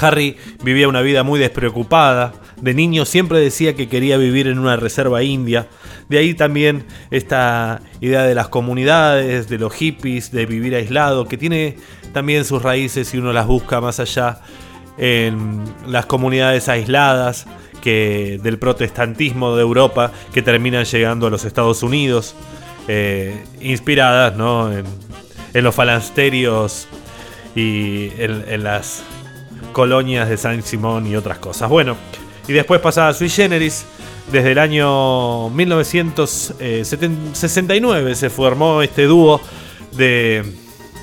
[0.00, 2.32] Harry vivía una vida muy despreocupada.
[2.60, 5.68] De niño siempre decía que quería vivir en una reserva india.
[6.08, 11.36] De ahí también esta idea de las comunidades, de los hippies, de vivir aislado, que
[11.36, 11.76] tiene
[12.12, 14.40] también sus raíces si uno las busca más allá
[14.98, 17.46] en las comunidades aisladas
[17.80, 22.34] que del protestantismo de Europa que terminan llegando a los Estados Unidos,
[22.88, 24.72] eh, inspiradas ¿no?
[24.72, 24.84] en,
[25.54, 26.88] los falansterios
[27.54, 29.02] y en, las
[29.72, 31.68] colonias de San Simón y otras cosas.
[31.68, 31.96] Bueno,
[32.48, 33.84] y después pasaba a Sui Generis.
[34.30, 39.40] Desde el año 1969 se formó este dúo
[39.92, 40.44] de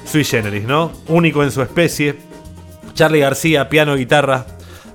[0.06, 0.94] Sui Generis, ¿no?
[1.08, 2.16] Único en su especie.
[2.94, 4.46] Charlie García, piano, guitarra,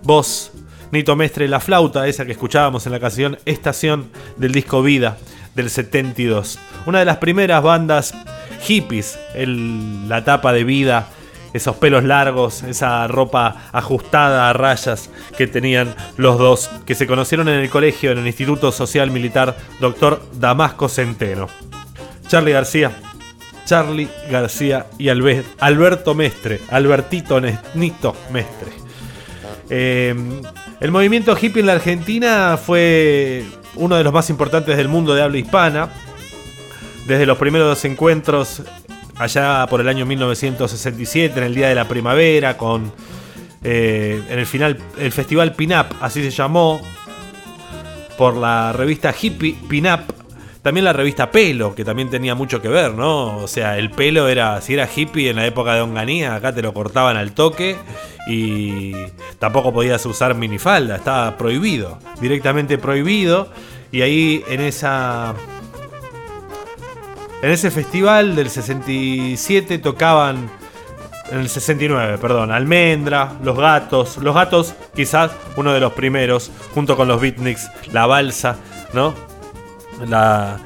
[0.02, 0.52] voz.
[0.92, 5.16] Nito Mestre, la flauta, esa que escuchábamos en la canción Estación del disco Vida
[5.54, 6.58] del 72.
[6.86, 8.14] Una de las primeras bandas
[8.62, 11.08] hippies, la tapa de vida,
[11.52, 17.48] esos pelos largos, esa ropa ajustada a rayas que tenían los dos, que se conocieron
[17.48, 20.22] en el colegio, en el Instituto Social Militar Dr.
[20.34, 21.48] Damasco Centeno.
[22.28, 22.92] Charlie García,
[23.66, 27.40] Charlie García y Albe- Alberto Mestre, Albertito
[27.74, 28.70] Nito Mestre.
[29.68, 30.14] Eh,
[30.80, 33.44] el movimiento hippie en la Argentina fue
[33.76, 35.88] uno de los más importantes del mundo de habla hispana.
[37.06, 38.62] Desde los primeros encuentros
[39.16, 42.92] allá por el año 1967, en el Día de la Primavera, con
[43.64, 46.80] eh, en el final el festival Pin Up, así se llamó,
[48.16, 50.21] por la revista Hippie Pin Up.
[50.62, 53.36] También la revista Pelo, que también tenía mucho que ver, ¿no?
[53.38, 56.62] O sea, el pelo era, si era hippie en la época de Onganía, acá te
[56.62, 57.76] lo cortaban al toque
[58.28, 58.92] y
[59.40, 63.48] tampoco podías usar minifalda, estaba prohibido, directamente prohibido.
[63.90, 65.34] Y ahí en esa
[67.42, 70.48] en ese festival del 67 tocaban.
[71.30, 72.52] En el 69, perdón.
[72.52, 74.18] Almendra, Los Gatos.
[74.18, 77.68] Los Gatos, quizás uno de los primeros, junto con los Beatniks.
[77.90, 78.58] La Balsa,
[78.92, 79.31] ¿no?
[80.06, 80.58] La,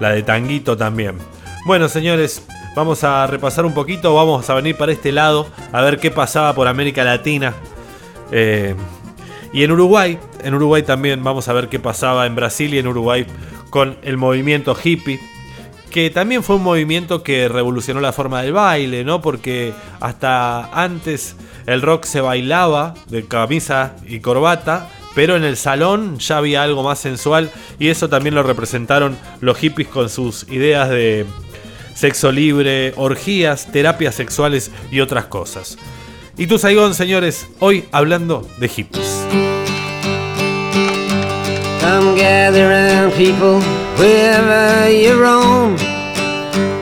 [0.00, 1.16] la de Tanguito también.
[1.66, 2.42] Bueno, señores,
[2.74, 4.14] vamos a repasar un poquito.
[4.14, 7.54] Vamos a venir para este lado a ver qué pasaba por América Latina.
[8.30, 8.74] Eh,
[9.52, 12.86] y en Uruguay, en Uruguay también vamos a ver qué pasaba en Brasil y en
[12.86, 13.26] Uruguay
[13.70, 15.20] con el movimiento hippie
[15.96, 19.22] que también fue un movimiento que revolucionó la forma del baile, ¿no?
[19.22, 26.18] Porque hasta antes el rock se bailaba de camisa y corbata, pero en el salón
[26.18, 30.90] ya había algo más sensual y eso también lo representaron los hippies con sus ideas
[30.90, 31.24] de
[31.94, 35.78] sexo libre, orgías, terapias sexuales y otras cosas.
[36.36, 39.26] Y tu Saigón, señores, hoy hablando de hippies.
[41.80, 43.62] Come gather round, people,
[43.96, 45.76] wherever you roam,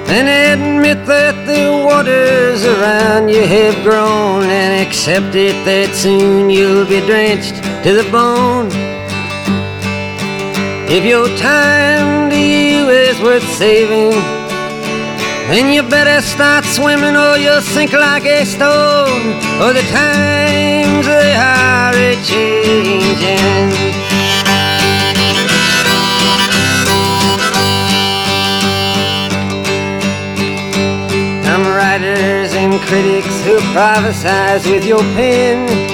[0.09, 6.85] and admit that the waters around you have grown, and accept it that soon you'll
[6.85, 8.71] be drenched to the bone.
[10.89, 14.13] If your time to you is worth saving,
[15.51, 19.21] then you better start swimming or you'll sink like a stone.
[19.59, 23.69] For the times they are a changing.
[31.45, 35.94] Some writers and critics who prophesize with your pen.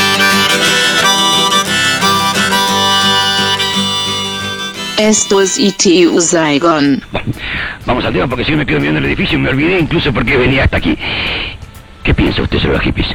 [5.01, 7.01] Esto es ITU Saigon.
[7.87, 10.23] Vamos al tema porque si yo me quedo mirando el edificio me olvidé incluso por
[10.23, 10.95] qué venía hasta aquí.
[12.03, 13.07] ¿Qué piensa usted sobre los hippies?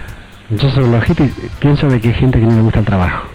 [0.50, 1.30] Yo sobre los hippies
[1.60, 3.28] pienso de que hay gente que no le gusta el trabajo.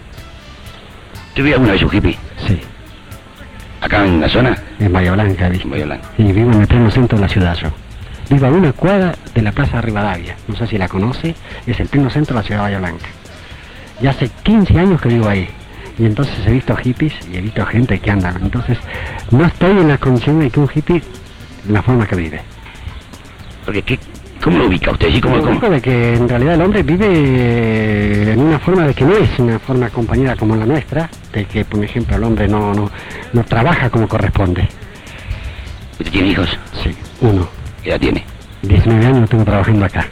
[1.34, 2.18] ¿Tuve alguna vez un hippie?
[2.46, 2.60] Sí.
[3.80, 4.62] ¿Acá en la zona?
[4.78, 5.58] En Bahía Blanca, vi.
[5.62, 6.08] En Bahía Blanca.
[6.18, 7.70] Y vivo en el pleno centro de la ciudad yo.
[8.28, 10.36] Vivo a una cuadra de la Plaza Rivadavia.
[10.46, 11.34] No sé si la conoce.
[11.66, 13.06] Es el pleno centro de la ciudad de Bahía Blanca.
[14.02, 15.48] Y hace 15 años que vivo ahí.
[15.98, 18.34] Y entonces he visto hippies y he visto gente que anda.
[18.40, 18.78] Entonces
[19.30, 21.02] no estoy en la condición de que un hippie,
[21.68, 22.40] la forma que vive.
[23.64, 23.98] Porque ¿qué,
[24.42, 25.08] ¿Cómo lo ubica usted?
[25.08, 25.20] ¿Sí?
[25.20, 25.60] ¿Cómo, cómo?
[25.60, 29.60] de que en realidad el hombre vive en una forma de que no es una
[29.60, 32.90] forma compañera como la nuestra, de que, por ejemplo, el hombre no, no,
[33.32, 34.68] no trabaja como corresponde.
[35.92, 36.58] ¿Usted tiene hijos?
[36.82, 36.90] Sí,
[37.20, 37.48] uno.
[37.84, 38.24] ¿Qué edad tiene?
[38.62, 40.08] 19 años tengo trabajando acá.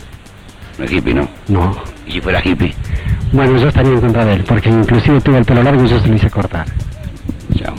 [0.78, 1.28] No es hippie, ¿no?
[1.48, 1.76] No.
[2.10, 2.74] ¿Y si fuera hippie?
[3.30, 6.00] Bueno, yo estaría en contra de él, porque inclusive tuve el pelo largo y yo
[6.00, 6.66] se lo hice cortar.
[7.56, 7.72] Chao.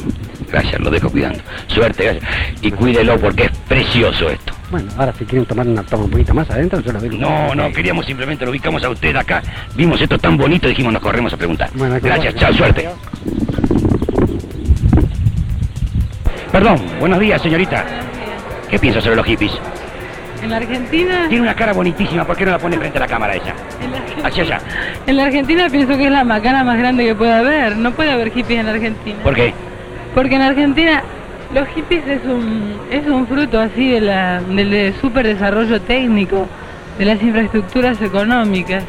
[0.50, 1.40] Gracias, lo dejo cuidando.
[1.68, 2.24] Suerte, gracias.
[2.62, 4.54] Y cuídelo porque es precioso esto.
[4.70, 7.18] Bueno, ahora si quieren tomar una toma un poquito más adentro, yo lo doy.
[7.18, 9.44] No, no, queríamos simplemente lo ubicamos a usted acá.
[9.76, 11.70] Vimos esto tan bonito, dijimos nos corremos a preguntar.
[11.74, 12.88] Bueno, Gracias, chao, suerte.
[16.54, 17.86] Perdón, buenos días, señorita.
[18.70, 19.52] ¿Qué piensa sobre los hippies?
[20.42, 23.08] En la Argentina, Tiene una cara bonitísima, ¿por qué no la pone frente a la
[23.08, 23.54] cámara ella?
[24.24, 24.62] Hacia allá.
[25.06, 27.78] en la Argentina pienso que es la macana más grande que puede haber.
[27.78, 29.18] No puede haber hippies en la Argentina.
[29.24, 29.54] ¿Por qué?
[30.16, 31.04] Porque en Argentina
[31.54, 36.48] los hippies es un, es un fruto así de la, del de super desarrollo técnico,
[36.98, 38.84] de las infraestructuras económicas.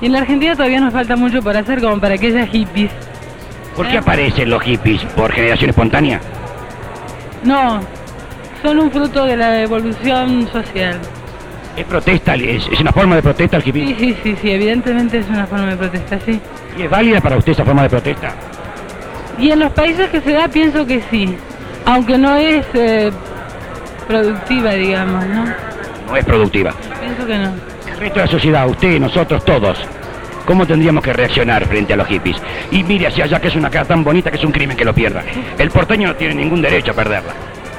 [0.00, 2.90] Y en la Argentina todavía nos falta mucho por hacer como para que haya hippies.
[3.76, 5.02] ¿Por qué aparecen los hippies?
[5.16, 6.20] ¿Por generación espontánea?
[7.42, 7.80] No,
[8.64, 10.98] son un fruto de la evolución social.
[11.76, 12.34] ¿Es protesta?
[12.34, 13.88] ¿Es, es una forma de protesta el hippie?
[13.88, 16.40] Sí, sí, sí, sí, evidentemente es una forma de protesta, sí.
[16.78, 18.32] ¿Y es válida para usted esa forma de protesta?
[19.38, 21.36] Y en los países que se da pienso que sí,
[21.84, 23.12] aunque no es eh,
[24.08, 25.44] productiva, digamos, ¿no?
[26.06, 26.72] No es productiva.
[27.00, 27.52] Pienso que no.
[27.92, 29.78] El resto de la sociedad, usted, nosotros, todos.
[30.46, 32.36] ¿Cómo tendríamos que reaccionar frente a los hippies?
[32.70, 34.84] Y mire hacia allá que es una cara tan bonita que es un crimen que
[34.84, 35.22] lo pierda.
[35.58, 37.32] El porteño no tiene ningún derecho a perderla.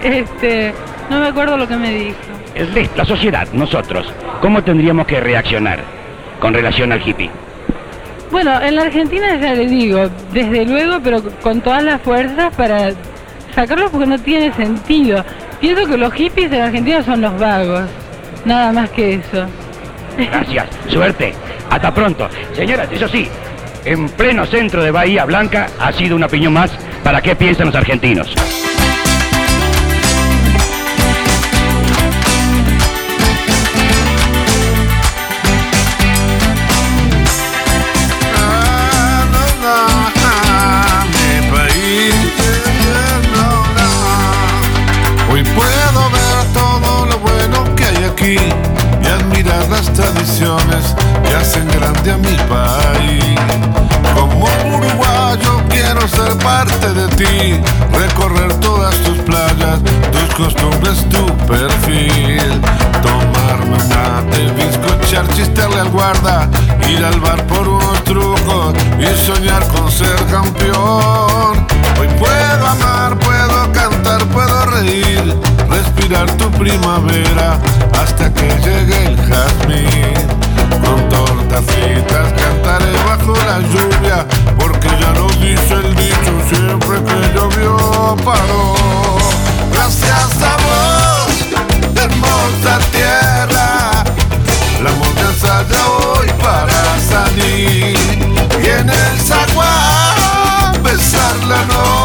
[0.06, 0.72] Este,
[1.10, 2.18] no me acuerdo lo que me dijo.
[2.53, 4.06] El resto, la sociedad, nosotros,
[4.39, 5.80] ¿cómo tendríamos que reaccionar
[6.39, 7.32] con relación al hippie?
[8.30, 12.91] Bueno, en la Argentina ya le digo, desde luego, pero con todas las fuerzas para
[13.56, 15.26] sacarlos porque no tiene sentido.
[15.60, 17.89] Pienso que los hippies en Argentina son los vagos,
[18.45, 19.47] nada más que eso.
[20.18, 21.34] Gracias, suerte.
[21.72, 22.30] Hasta pronto.
[22.53, 23.28] Señoras, eso sí,
[23.84, 26.72] en pleno centro de Bahía Blanca ha sido una opinión más
[27.03, 28.36] para qué piensan los argentinos.
[49.86, 50.96] Las tradiciones
[51.28, 53.40] que hacen grande a mi país.
[54.14, 57.62] Como uruguayo quiero ser parte de ti,
[57.92, 59.80] recorrer todas tus playas,
[60.12, 62.62] tus costumbres, tu perfil.
[63.02, 66.50] Tomarme un mate, bizcochar, chistarle al guarda,
[66.88, 71.68] ir al bar por unos trucos y soñar con ser campeón.
[72.00, 75.36] Hoy puedo amar, puedo cantar, puedo reír,
[76.08, 77.60] tu primavera
[77.93, 80.14] hasta que llegue el jazmín.
[80.84, 84.26] Con tortas fritas cantaré bajo la lluvia,
[84.60, 88.76] porque ya lo dice el dicho, siempre que llovió paró.
[89.74, 91.34] Gracias a vos,
[91.95, 94.03] hermosa tierra,
[94.84, 95.26] la montaña
[95.70, 97.97] ya hoy para salir
[98.62, 102.05] y en el zaguán besar la novia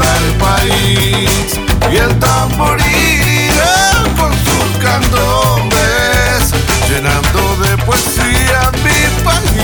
[0.00, 6.52] al país y el tamboril irá con sus candombres
[6.88, 9.58] llenando de poesía mi país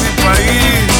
[0.00, 0.90] mi país.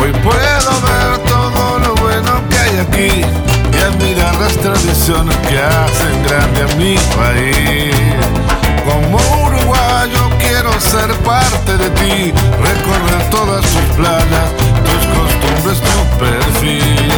[0.00, 3.24] Hoy puedo ver todo lo bueno que hay aquí
[3.72, 8.45] y admirar las tradiciones que hacen grande a mi país.
[10.78, 14.50] Ser parte de ti, recorrer todas tus playas,
[14.84, 17.08] tus costumbres, tu perfil.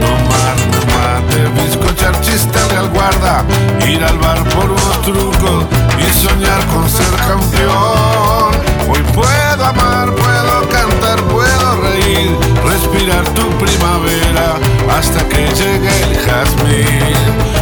[0.00, 3.44] Tomarme un mate, bizcochar, chistarle al guarda,
[3.86, 5.66] ir al bar por unos trucos
[5.98, 8.52] y soñar con ser campeón.
[8.88, 14.54] Hoy puedo amar, puedo cantar, puedo reír, respirar tu primavera
[14.96, 17.61] hasta que llegue el jazmín.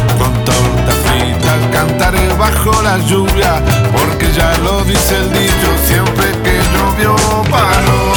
[1.81, 3.59] Cantaré bajo la lluvia,
[3.91, 7.15] porque ya lo dice el dicho, siempre que llovió
[7.49, 8.13] paró.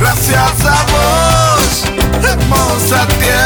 [0.00, 1.84] Gracias a vos,
[2.28, 3.43] hermosa tierra,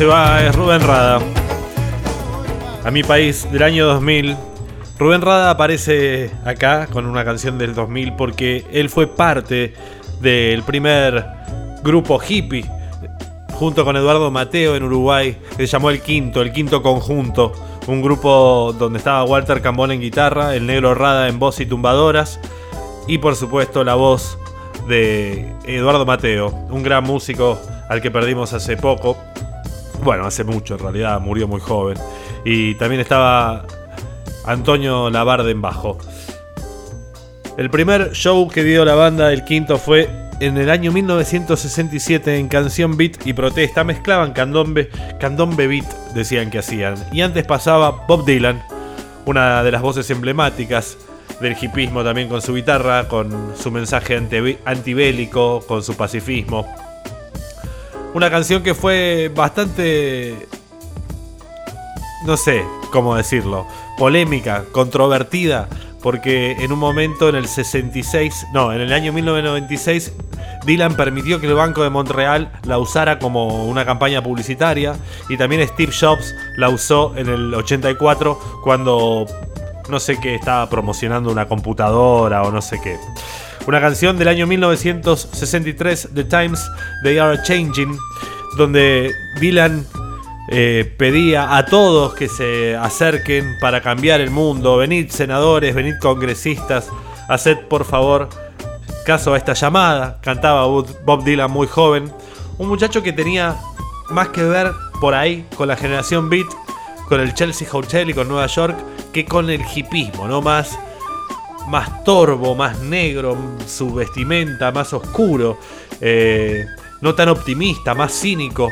[0.00, 1.20] se va es Rubén Rada.
[2.86, 4.34] A mi país del año 2000.
[4.98, 9.74] Rubén Rada aparece acá con una canción del 2000 porque él fue parte
[10.22, 11.22] del primer
[11.82, 12.64] grupo hippie
[13.52, 17.52] junto con Eduardo Mateo en Uruguay, se llamó El Quinto, El Quinto Conjunto,
[17.86, 22.40] un grupo donde estaba Walter Cambón en guitarra, el negro Rada en voz y tumbadoras,
[23.06, 24.38] y por supuesto la voz
[24.88, 29.18] de Eduardo Mateo, un gran músico al que perdimos hace poco,
[30.02, 31.96] bueno, hace mucho en realidad, murió muy joven,
[32.44, 33.66] y también estaba
[34.46, 35.98] Antonio Labarde en bajo.
[37.56, 40.08] El primer show que dio la banda El Quinto fue
[40.40, 44.88] en el año 1967 en Canción Beat y Protesta mezclaban candombe,
[45.18, 45.84] candombe beat,
[46.14, 46.94] decían que hacían.
[47.12, 48.62] Y antes pasaba Bob Dylan,
[49.26, 50.96] una de las voces emblemáticas
[51.42, 56.66] del hipismo también con su guitarra, con su mensaje anti- antibélico, con su pacifismo.
[58.12, 60.48] Una canción que fue bastante,
[62.26, 65.68] no sé cómo decirlo, polémica, controvertida,
[66.02, 70.12] porque en un momento en el 66, no, en el año 1996,
[70.66, 74.96] Dylan permitió que el Banco de Montreal la usara como una campaña publicitaria
[75.28, 79.24] y también Steve Jobs la usó en el 84 cuando
[79.88, 82.98] no sé qué estaba promocionando una computadora o no sé qué.
[83.66, 86.70] Una canción del año 1963, The Times
[87.02, 87.96] They Are Changing,
[88.56, 89.86] donde Dylan
[90.50, 94.76] eh, pedía a todos que se acerquen para cambiar el mundo.
[94.76, 96.88] Venid senadores, venid congresistas,
[97.28, 98.28] haced por favor
[99.04, 100.18] caso a esta llamada.
[100.22, 102.12] Cantaba Bob Dylan muy joven.
[102.58, 103.56] Un muchacho que tenía
[104.10, 106.48] más que ver por ahí con la generación beat,
[107.08, 108.76] con el Chelsea Hotel y con Nueva York,
[109.12, 110.42] que con el hipismo, ¿no?
[110.42, 110.78] Más,
[111.68, 113.36] más torvo, más negro,
[113.66, 115.58] su vestimenta más oscuro,
[116.00, 116.64] eh,
[117.00, 118.68] no tan optimista, más cínico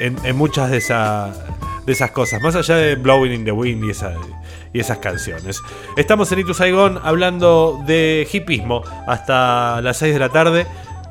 [0.00, 0.78] en, muchas de,
[1.86, 4.14] de esas cosas, más allá de Blowing in the Wind y, esa-
[4.72, 5.60] y esas canciones.
[5.96, 10.66] Estamos en Itu Saigon hablando de hipismo hasta las 6 de la tarde.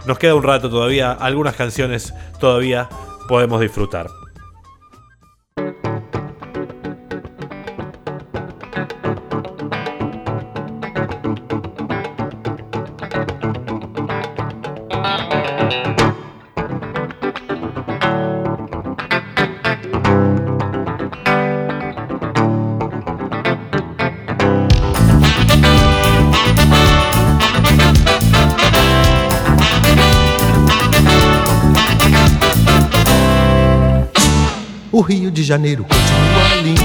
[0.07, 2.89] Nos queda un rato todavía, algunas canciones todavía
[3.27, 4.07] podemos disfrutar.
[34.93, 36.81] O Rio de Janeiro continua lindo.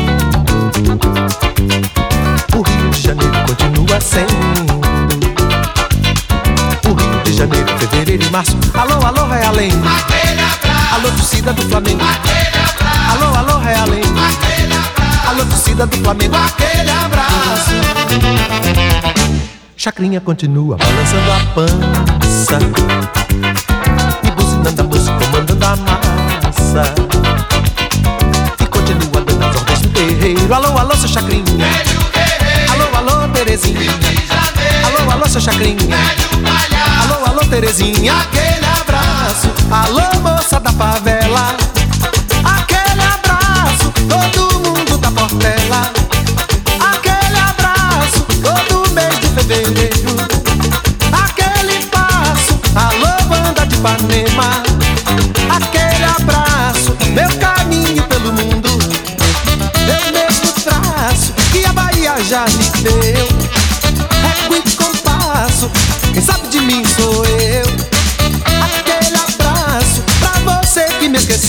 [2.57, 4.86] O Rio de Janeiro continua sendo.
[7.79, 8.57] Fevereiro e março.
[8.75, 9.87] Alô, alô, Realengo.
[10.93, 12.01] Alô, torcida do Flamengo.
[13.11, 14.19] Alô, alô, Realengo.
[15.29, 16.37] Alô, torcida do Flamengo.
[16.37, 17.73] Aquele abraço.
[19.77, 22.59] Chacrinha continua balançando a pança.
[24.25, 26.95] E buzinando a música, comandando a massa.
[28.61, 30.55] E continua dando as ordens no terreiro.
[30.55, 31.45] Alô, alô, seu Chacrinha.
[33.37, 33.91] Alô, alô, Terezinha.
[34.87, 35.77] Alô, alô, seu Chacrinha.
[37.03, 38.15] Alô, alô, Terezinha.
[38.15, 39.51] Aquele abraço.
[39.71, 41.55] Alô, moça da favela.
[42.45, 43.93] Aquele abraço.
[44.09, 45.93] Todo mundo da portela.
[46.81, 48.23] Aquele abraço.
[48.43, 50.17] Todo mês de fevereiro.
[51.13, 52.59] Aquele passo.
[52.75, 54.66] Alô, banda de Ipanema.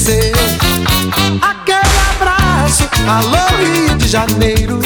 [0.09, 4.79] Aquele abraço, alô Rio de Janeiro.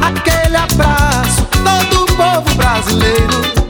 [0.00, 3.61] Aquele abraço, todo o povo brasileiro.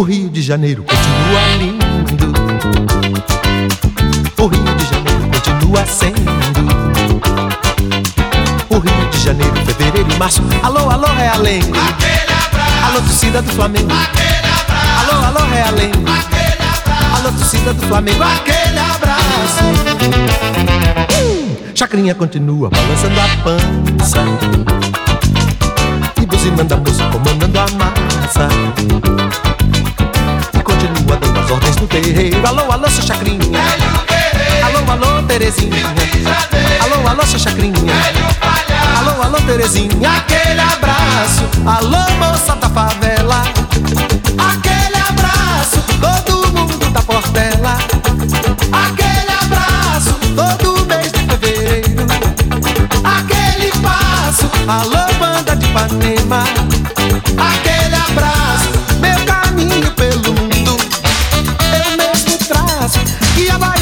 [0.00, 1.84] O Rio de Janeiro continua lindo.
[4.38, 6.30] O Rio de Janeiro continua sendo.
[8.70, 10.40] O Rio de Janeiro, fevereiro e março.
[10.62, 11.76] Alô, alô, Realengo.
[12.82, 13.90] Alô, torcida do Flamengo.
[15.00, 16.08] Alô, alô, Realengo.
[17.18, 18.22] Alô, torcida do Flamengo.
[18.22, 19.64] Aquele abraço.
[21.20, 24.24] Hum, Chacrinha continua balançando a pança.
[26.22, 29.49] E buzinando a música, comandando a massa.
[30.70, 32.46] Continua dando as ordens no terreiro.
[32.46, 33.40] Alô, alô, seu chacrinha.
[34.64, 35.84] Alô, alô, Terezinha.
[36.80, 37.74] Alô, alô, seu chacrinha.
[38.98, 40.10] Alô, alô, Terezinha.
[40.10, 41.44] Aquele abraço.
[41.66, 43.42] Alô, moça da favela.
[44.38, 45.82] Aquele abraço.
[46.00, 47.78] Todo mundo da portela.
[48.72, 50.14] Aquele abraço.
[50.36, 52.06] Todo mês de fevereiro.
[53.04, 54.48] Aquele passo.
[54.68, 56.44] Alô, banda de Ipanema.
[57.36, 57.79] Aquele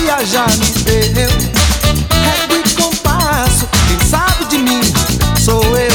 [0.08, 1.28] A Bahia já me deu.
[2.24, 3.68] Régua e compasso.
[3.86, 4.80] Quem sabe de mim
[5.38, 5.92] sou eu.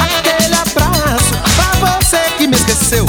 [0.00, 3.04] Aquele abraço pra você que me esqueceu.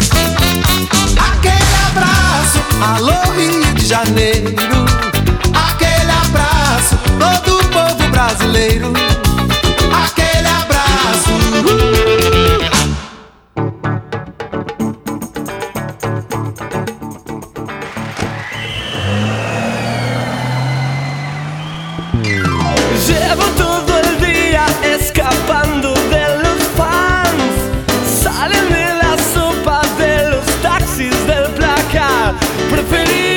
[1.16, 4.56] Aquele abraço, alô Rio de Janeiro.
[5.54, 8.92] Aquele abraço, todo o povo brasileiro.
[9.94, 11.30] Aquele abraço.
[11.64, 12.11] Llevo
[32.92, 33.31] feliz.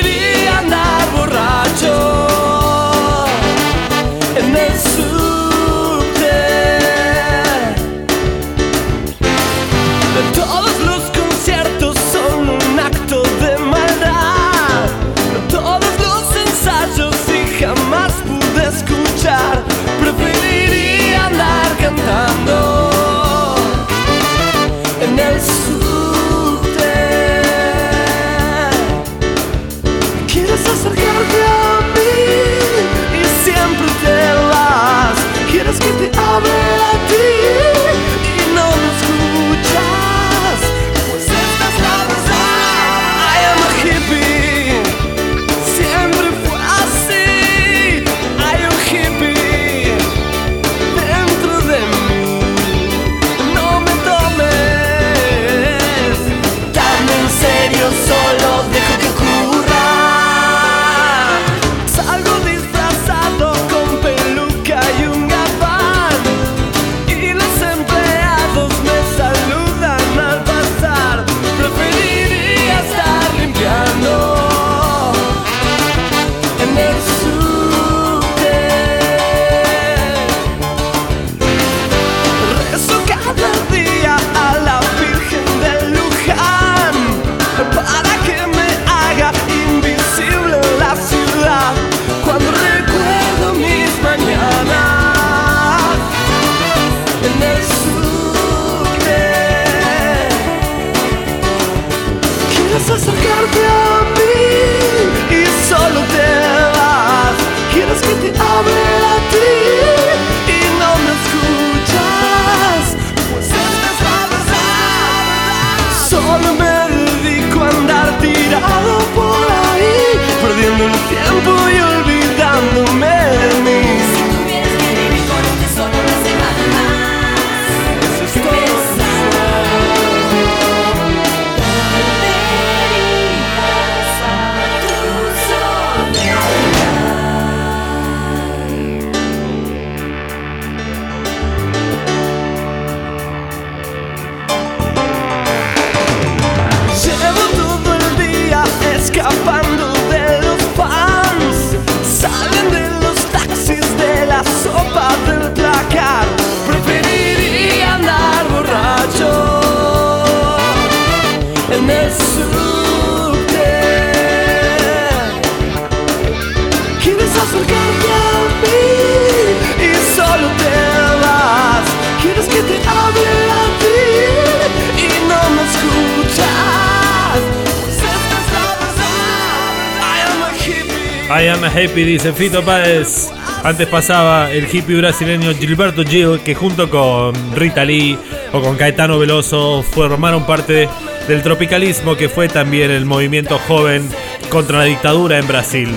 [181.93, 183.29] Dice Fito Páez.
[183.63, 188.17] Antes pasaba el hippie brasileño Gilberto Gil, que junto con Rita Lee
[188.51, 190.89] o con Caetano Veloso formaron parte
[191.27, 194.07] del tropicalismo que fue también el movimiento joven
[194.49, 195.89] contra la dictadura en Brasil.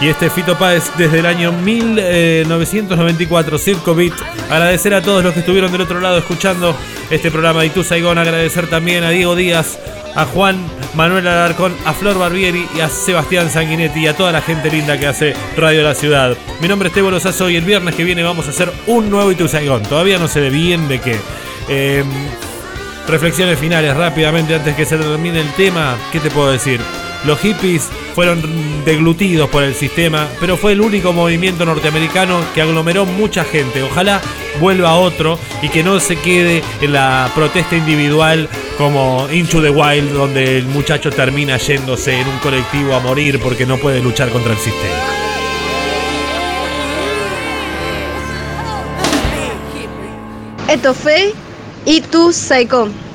[0.00, 4.14] Y este Fito Páez desde el año 1994, Circo Beat.
[4.50, 6.76] Agradecer a todos los que estuvieron del otro lado escuchando
[7.10, 8.18] este programa de Itu Saigón.
[8.18, 9.78] Agradecer también a Diego Díaz,
[10.14, 10.64] a Juan
[10.94, 14.98] Manuel Alarcón, a Flor Barbieri y a Sebastián Sanguinetti y a toda la gente linda
[14.98, 16.36] que hace Radio La Ciudad.
[16.60, 19.30] Mi nombre es Tebo Lozazo y el viernes que viene vamos a hacer un nuevo
[19.32, 19.82] Itu Saigón.
[19.82, 21.16] Todavía no sé bien de qué.
[21.68, 22.04] Eh,
[23.06, 25.96] Reflexiones finales rápidamente antes que se termine el tema.
[26.10, 26.80] ¿Qué te puedo decir?
[27.26, 28.42] Los hippies fueron
[28.84, 33.82] deglutidos por el sistema, pero fue el único movimiento norteamericano que aglomeró mucha gente.
[33.82, 34.22] Ojalá
[34.60, 38.48] vuelva otro y que no se quede en la protesta individual
[38.78, 43.66] como Into the Wild, donde el muchacho termina yéndose en un colectivo a morir porque
[43.66, 44.94] no puede luchar contra el sistema.
[50.68, 51.32] Esto fue
[51.84, 53.13] Y tu Saigon.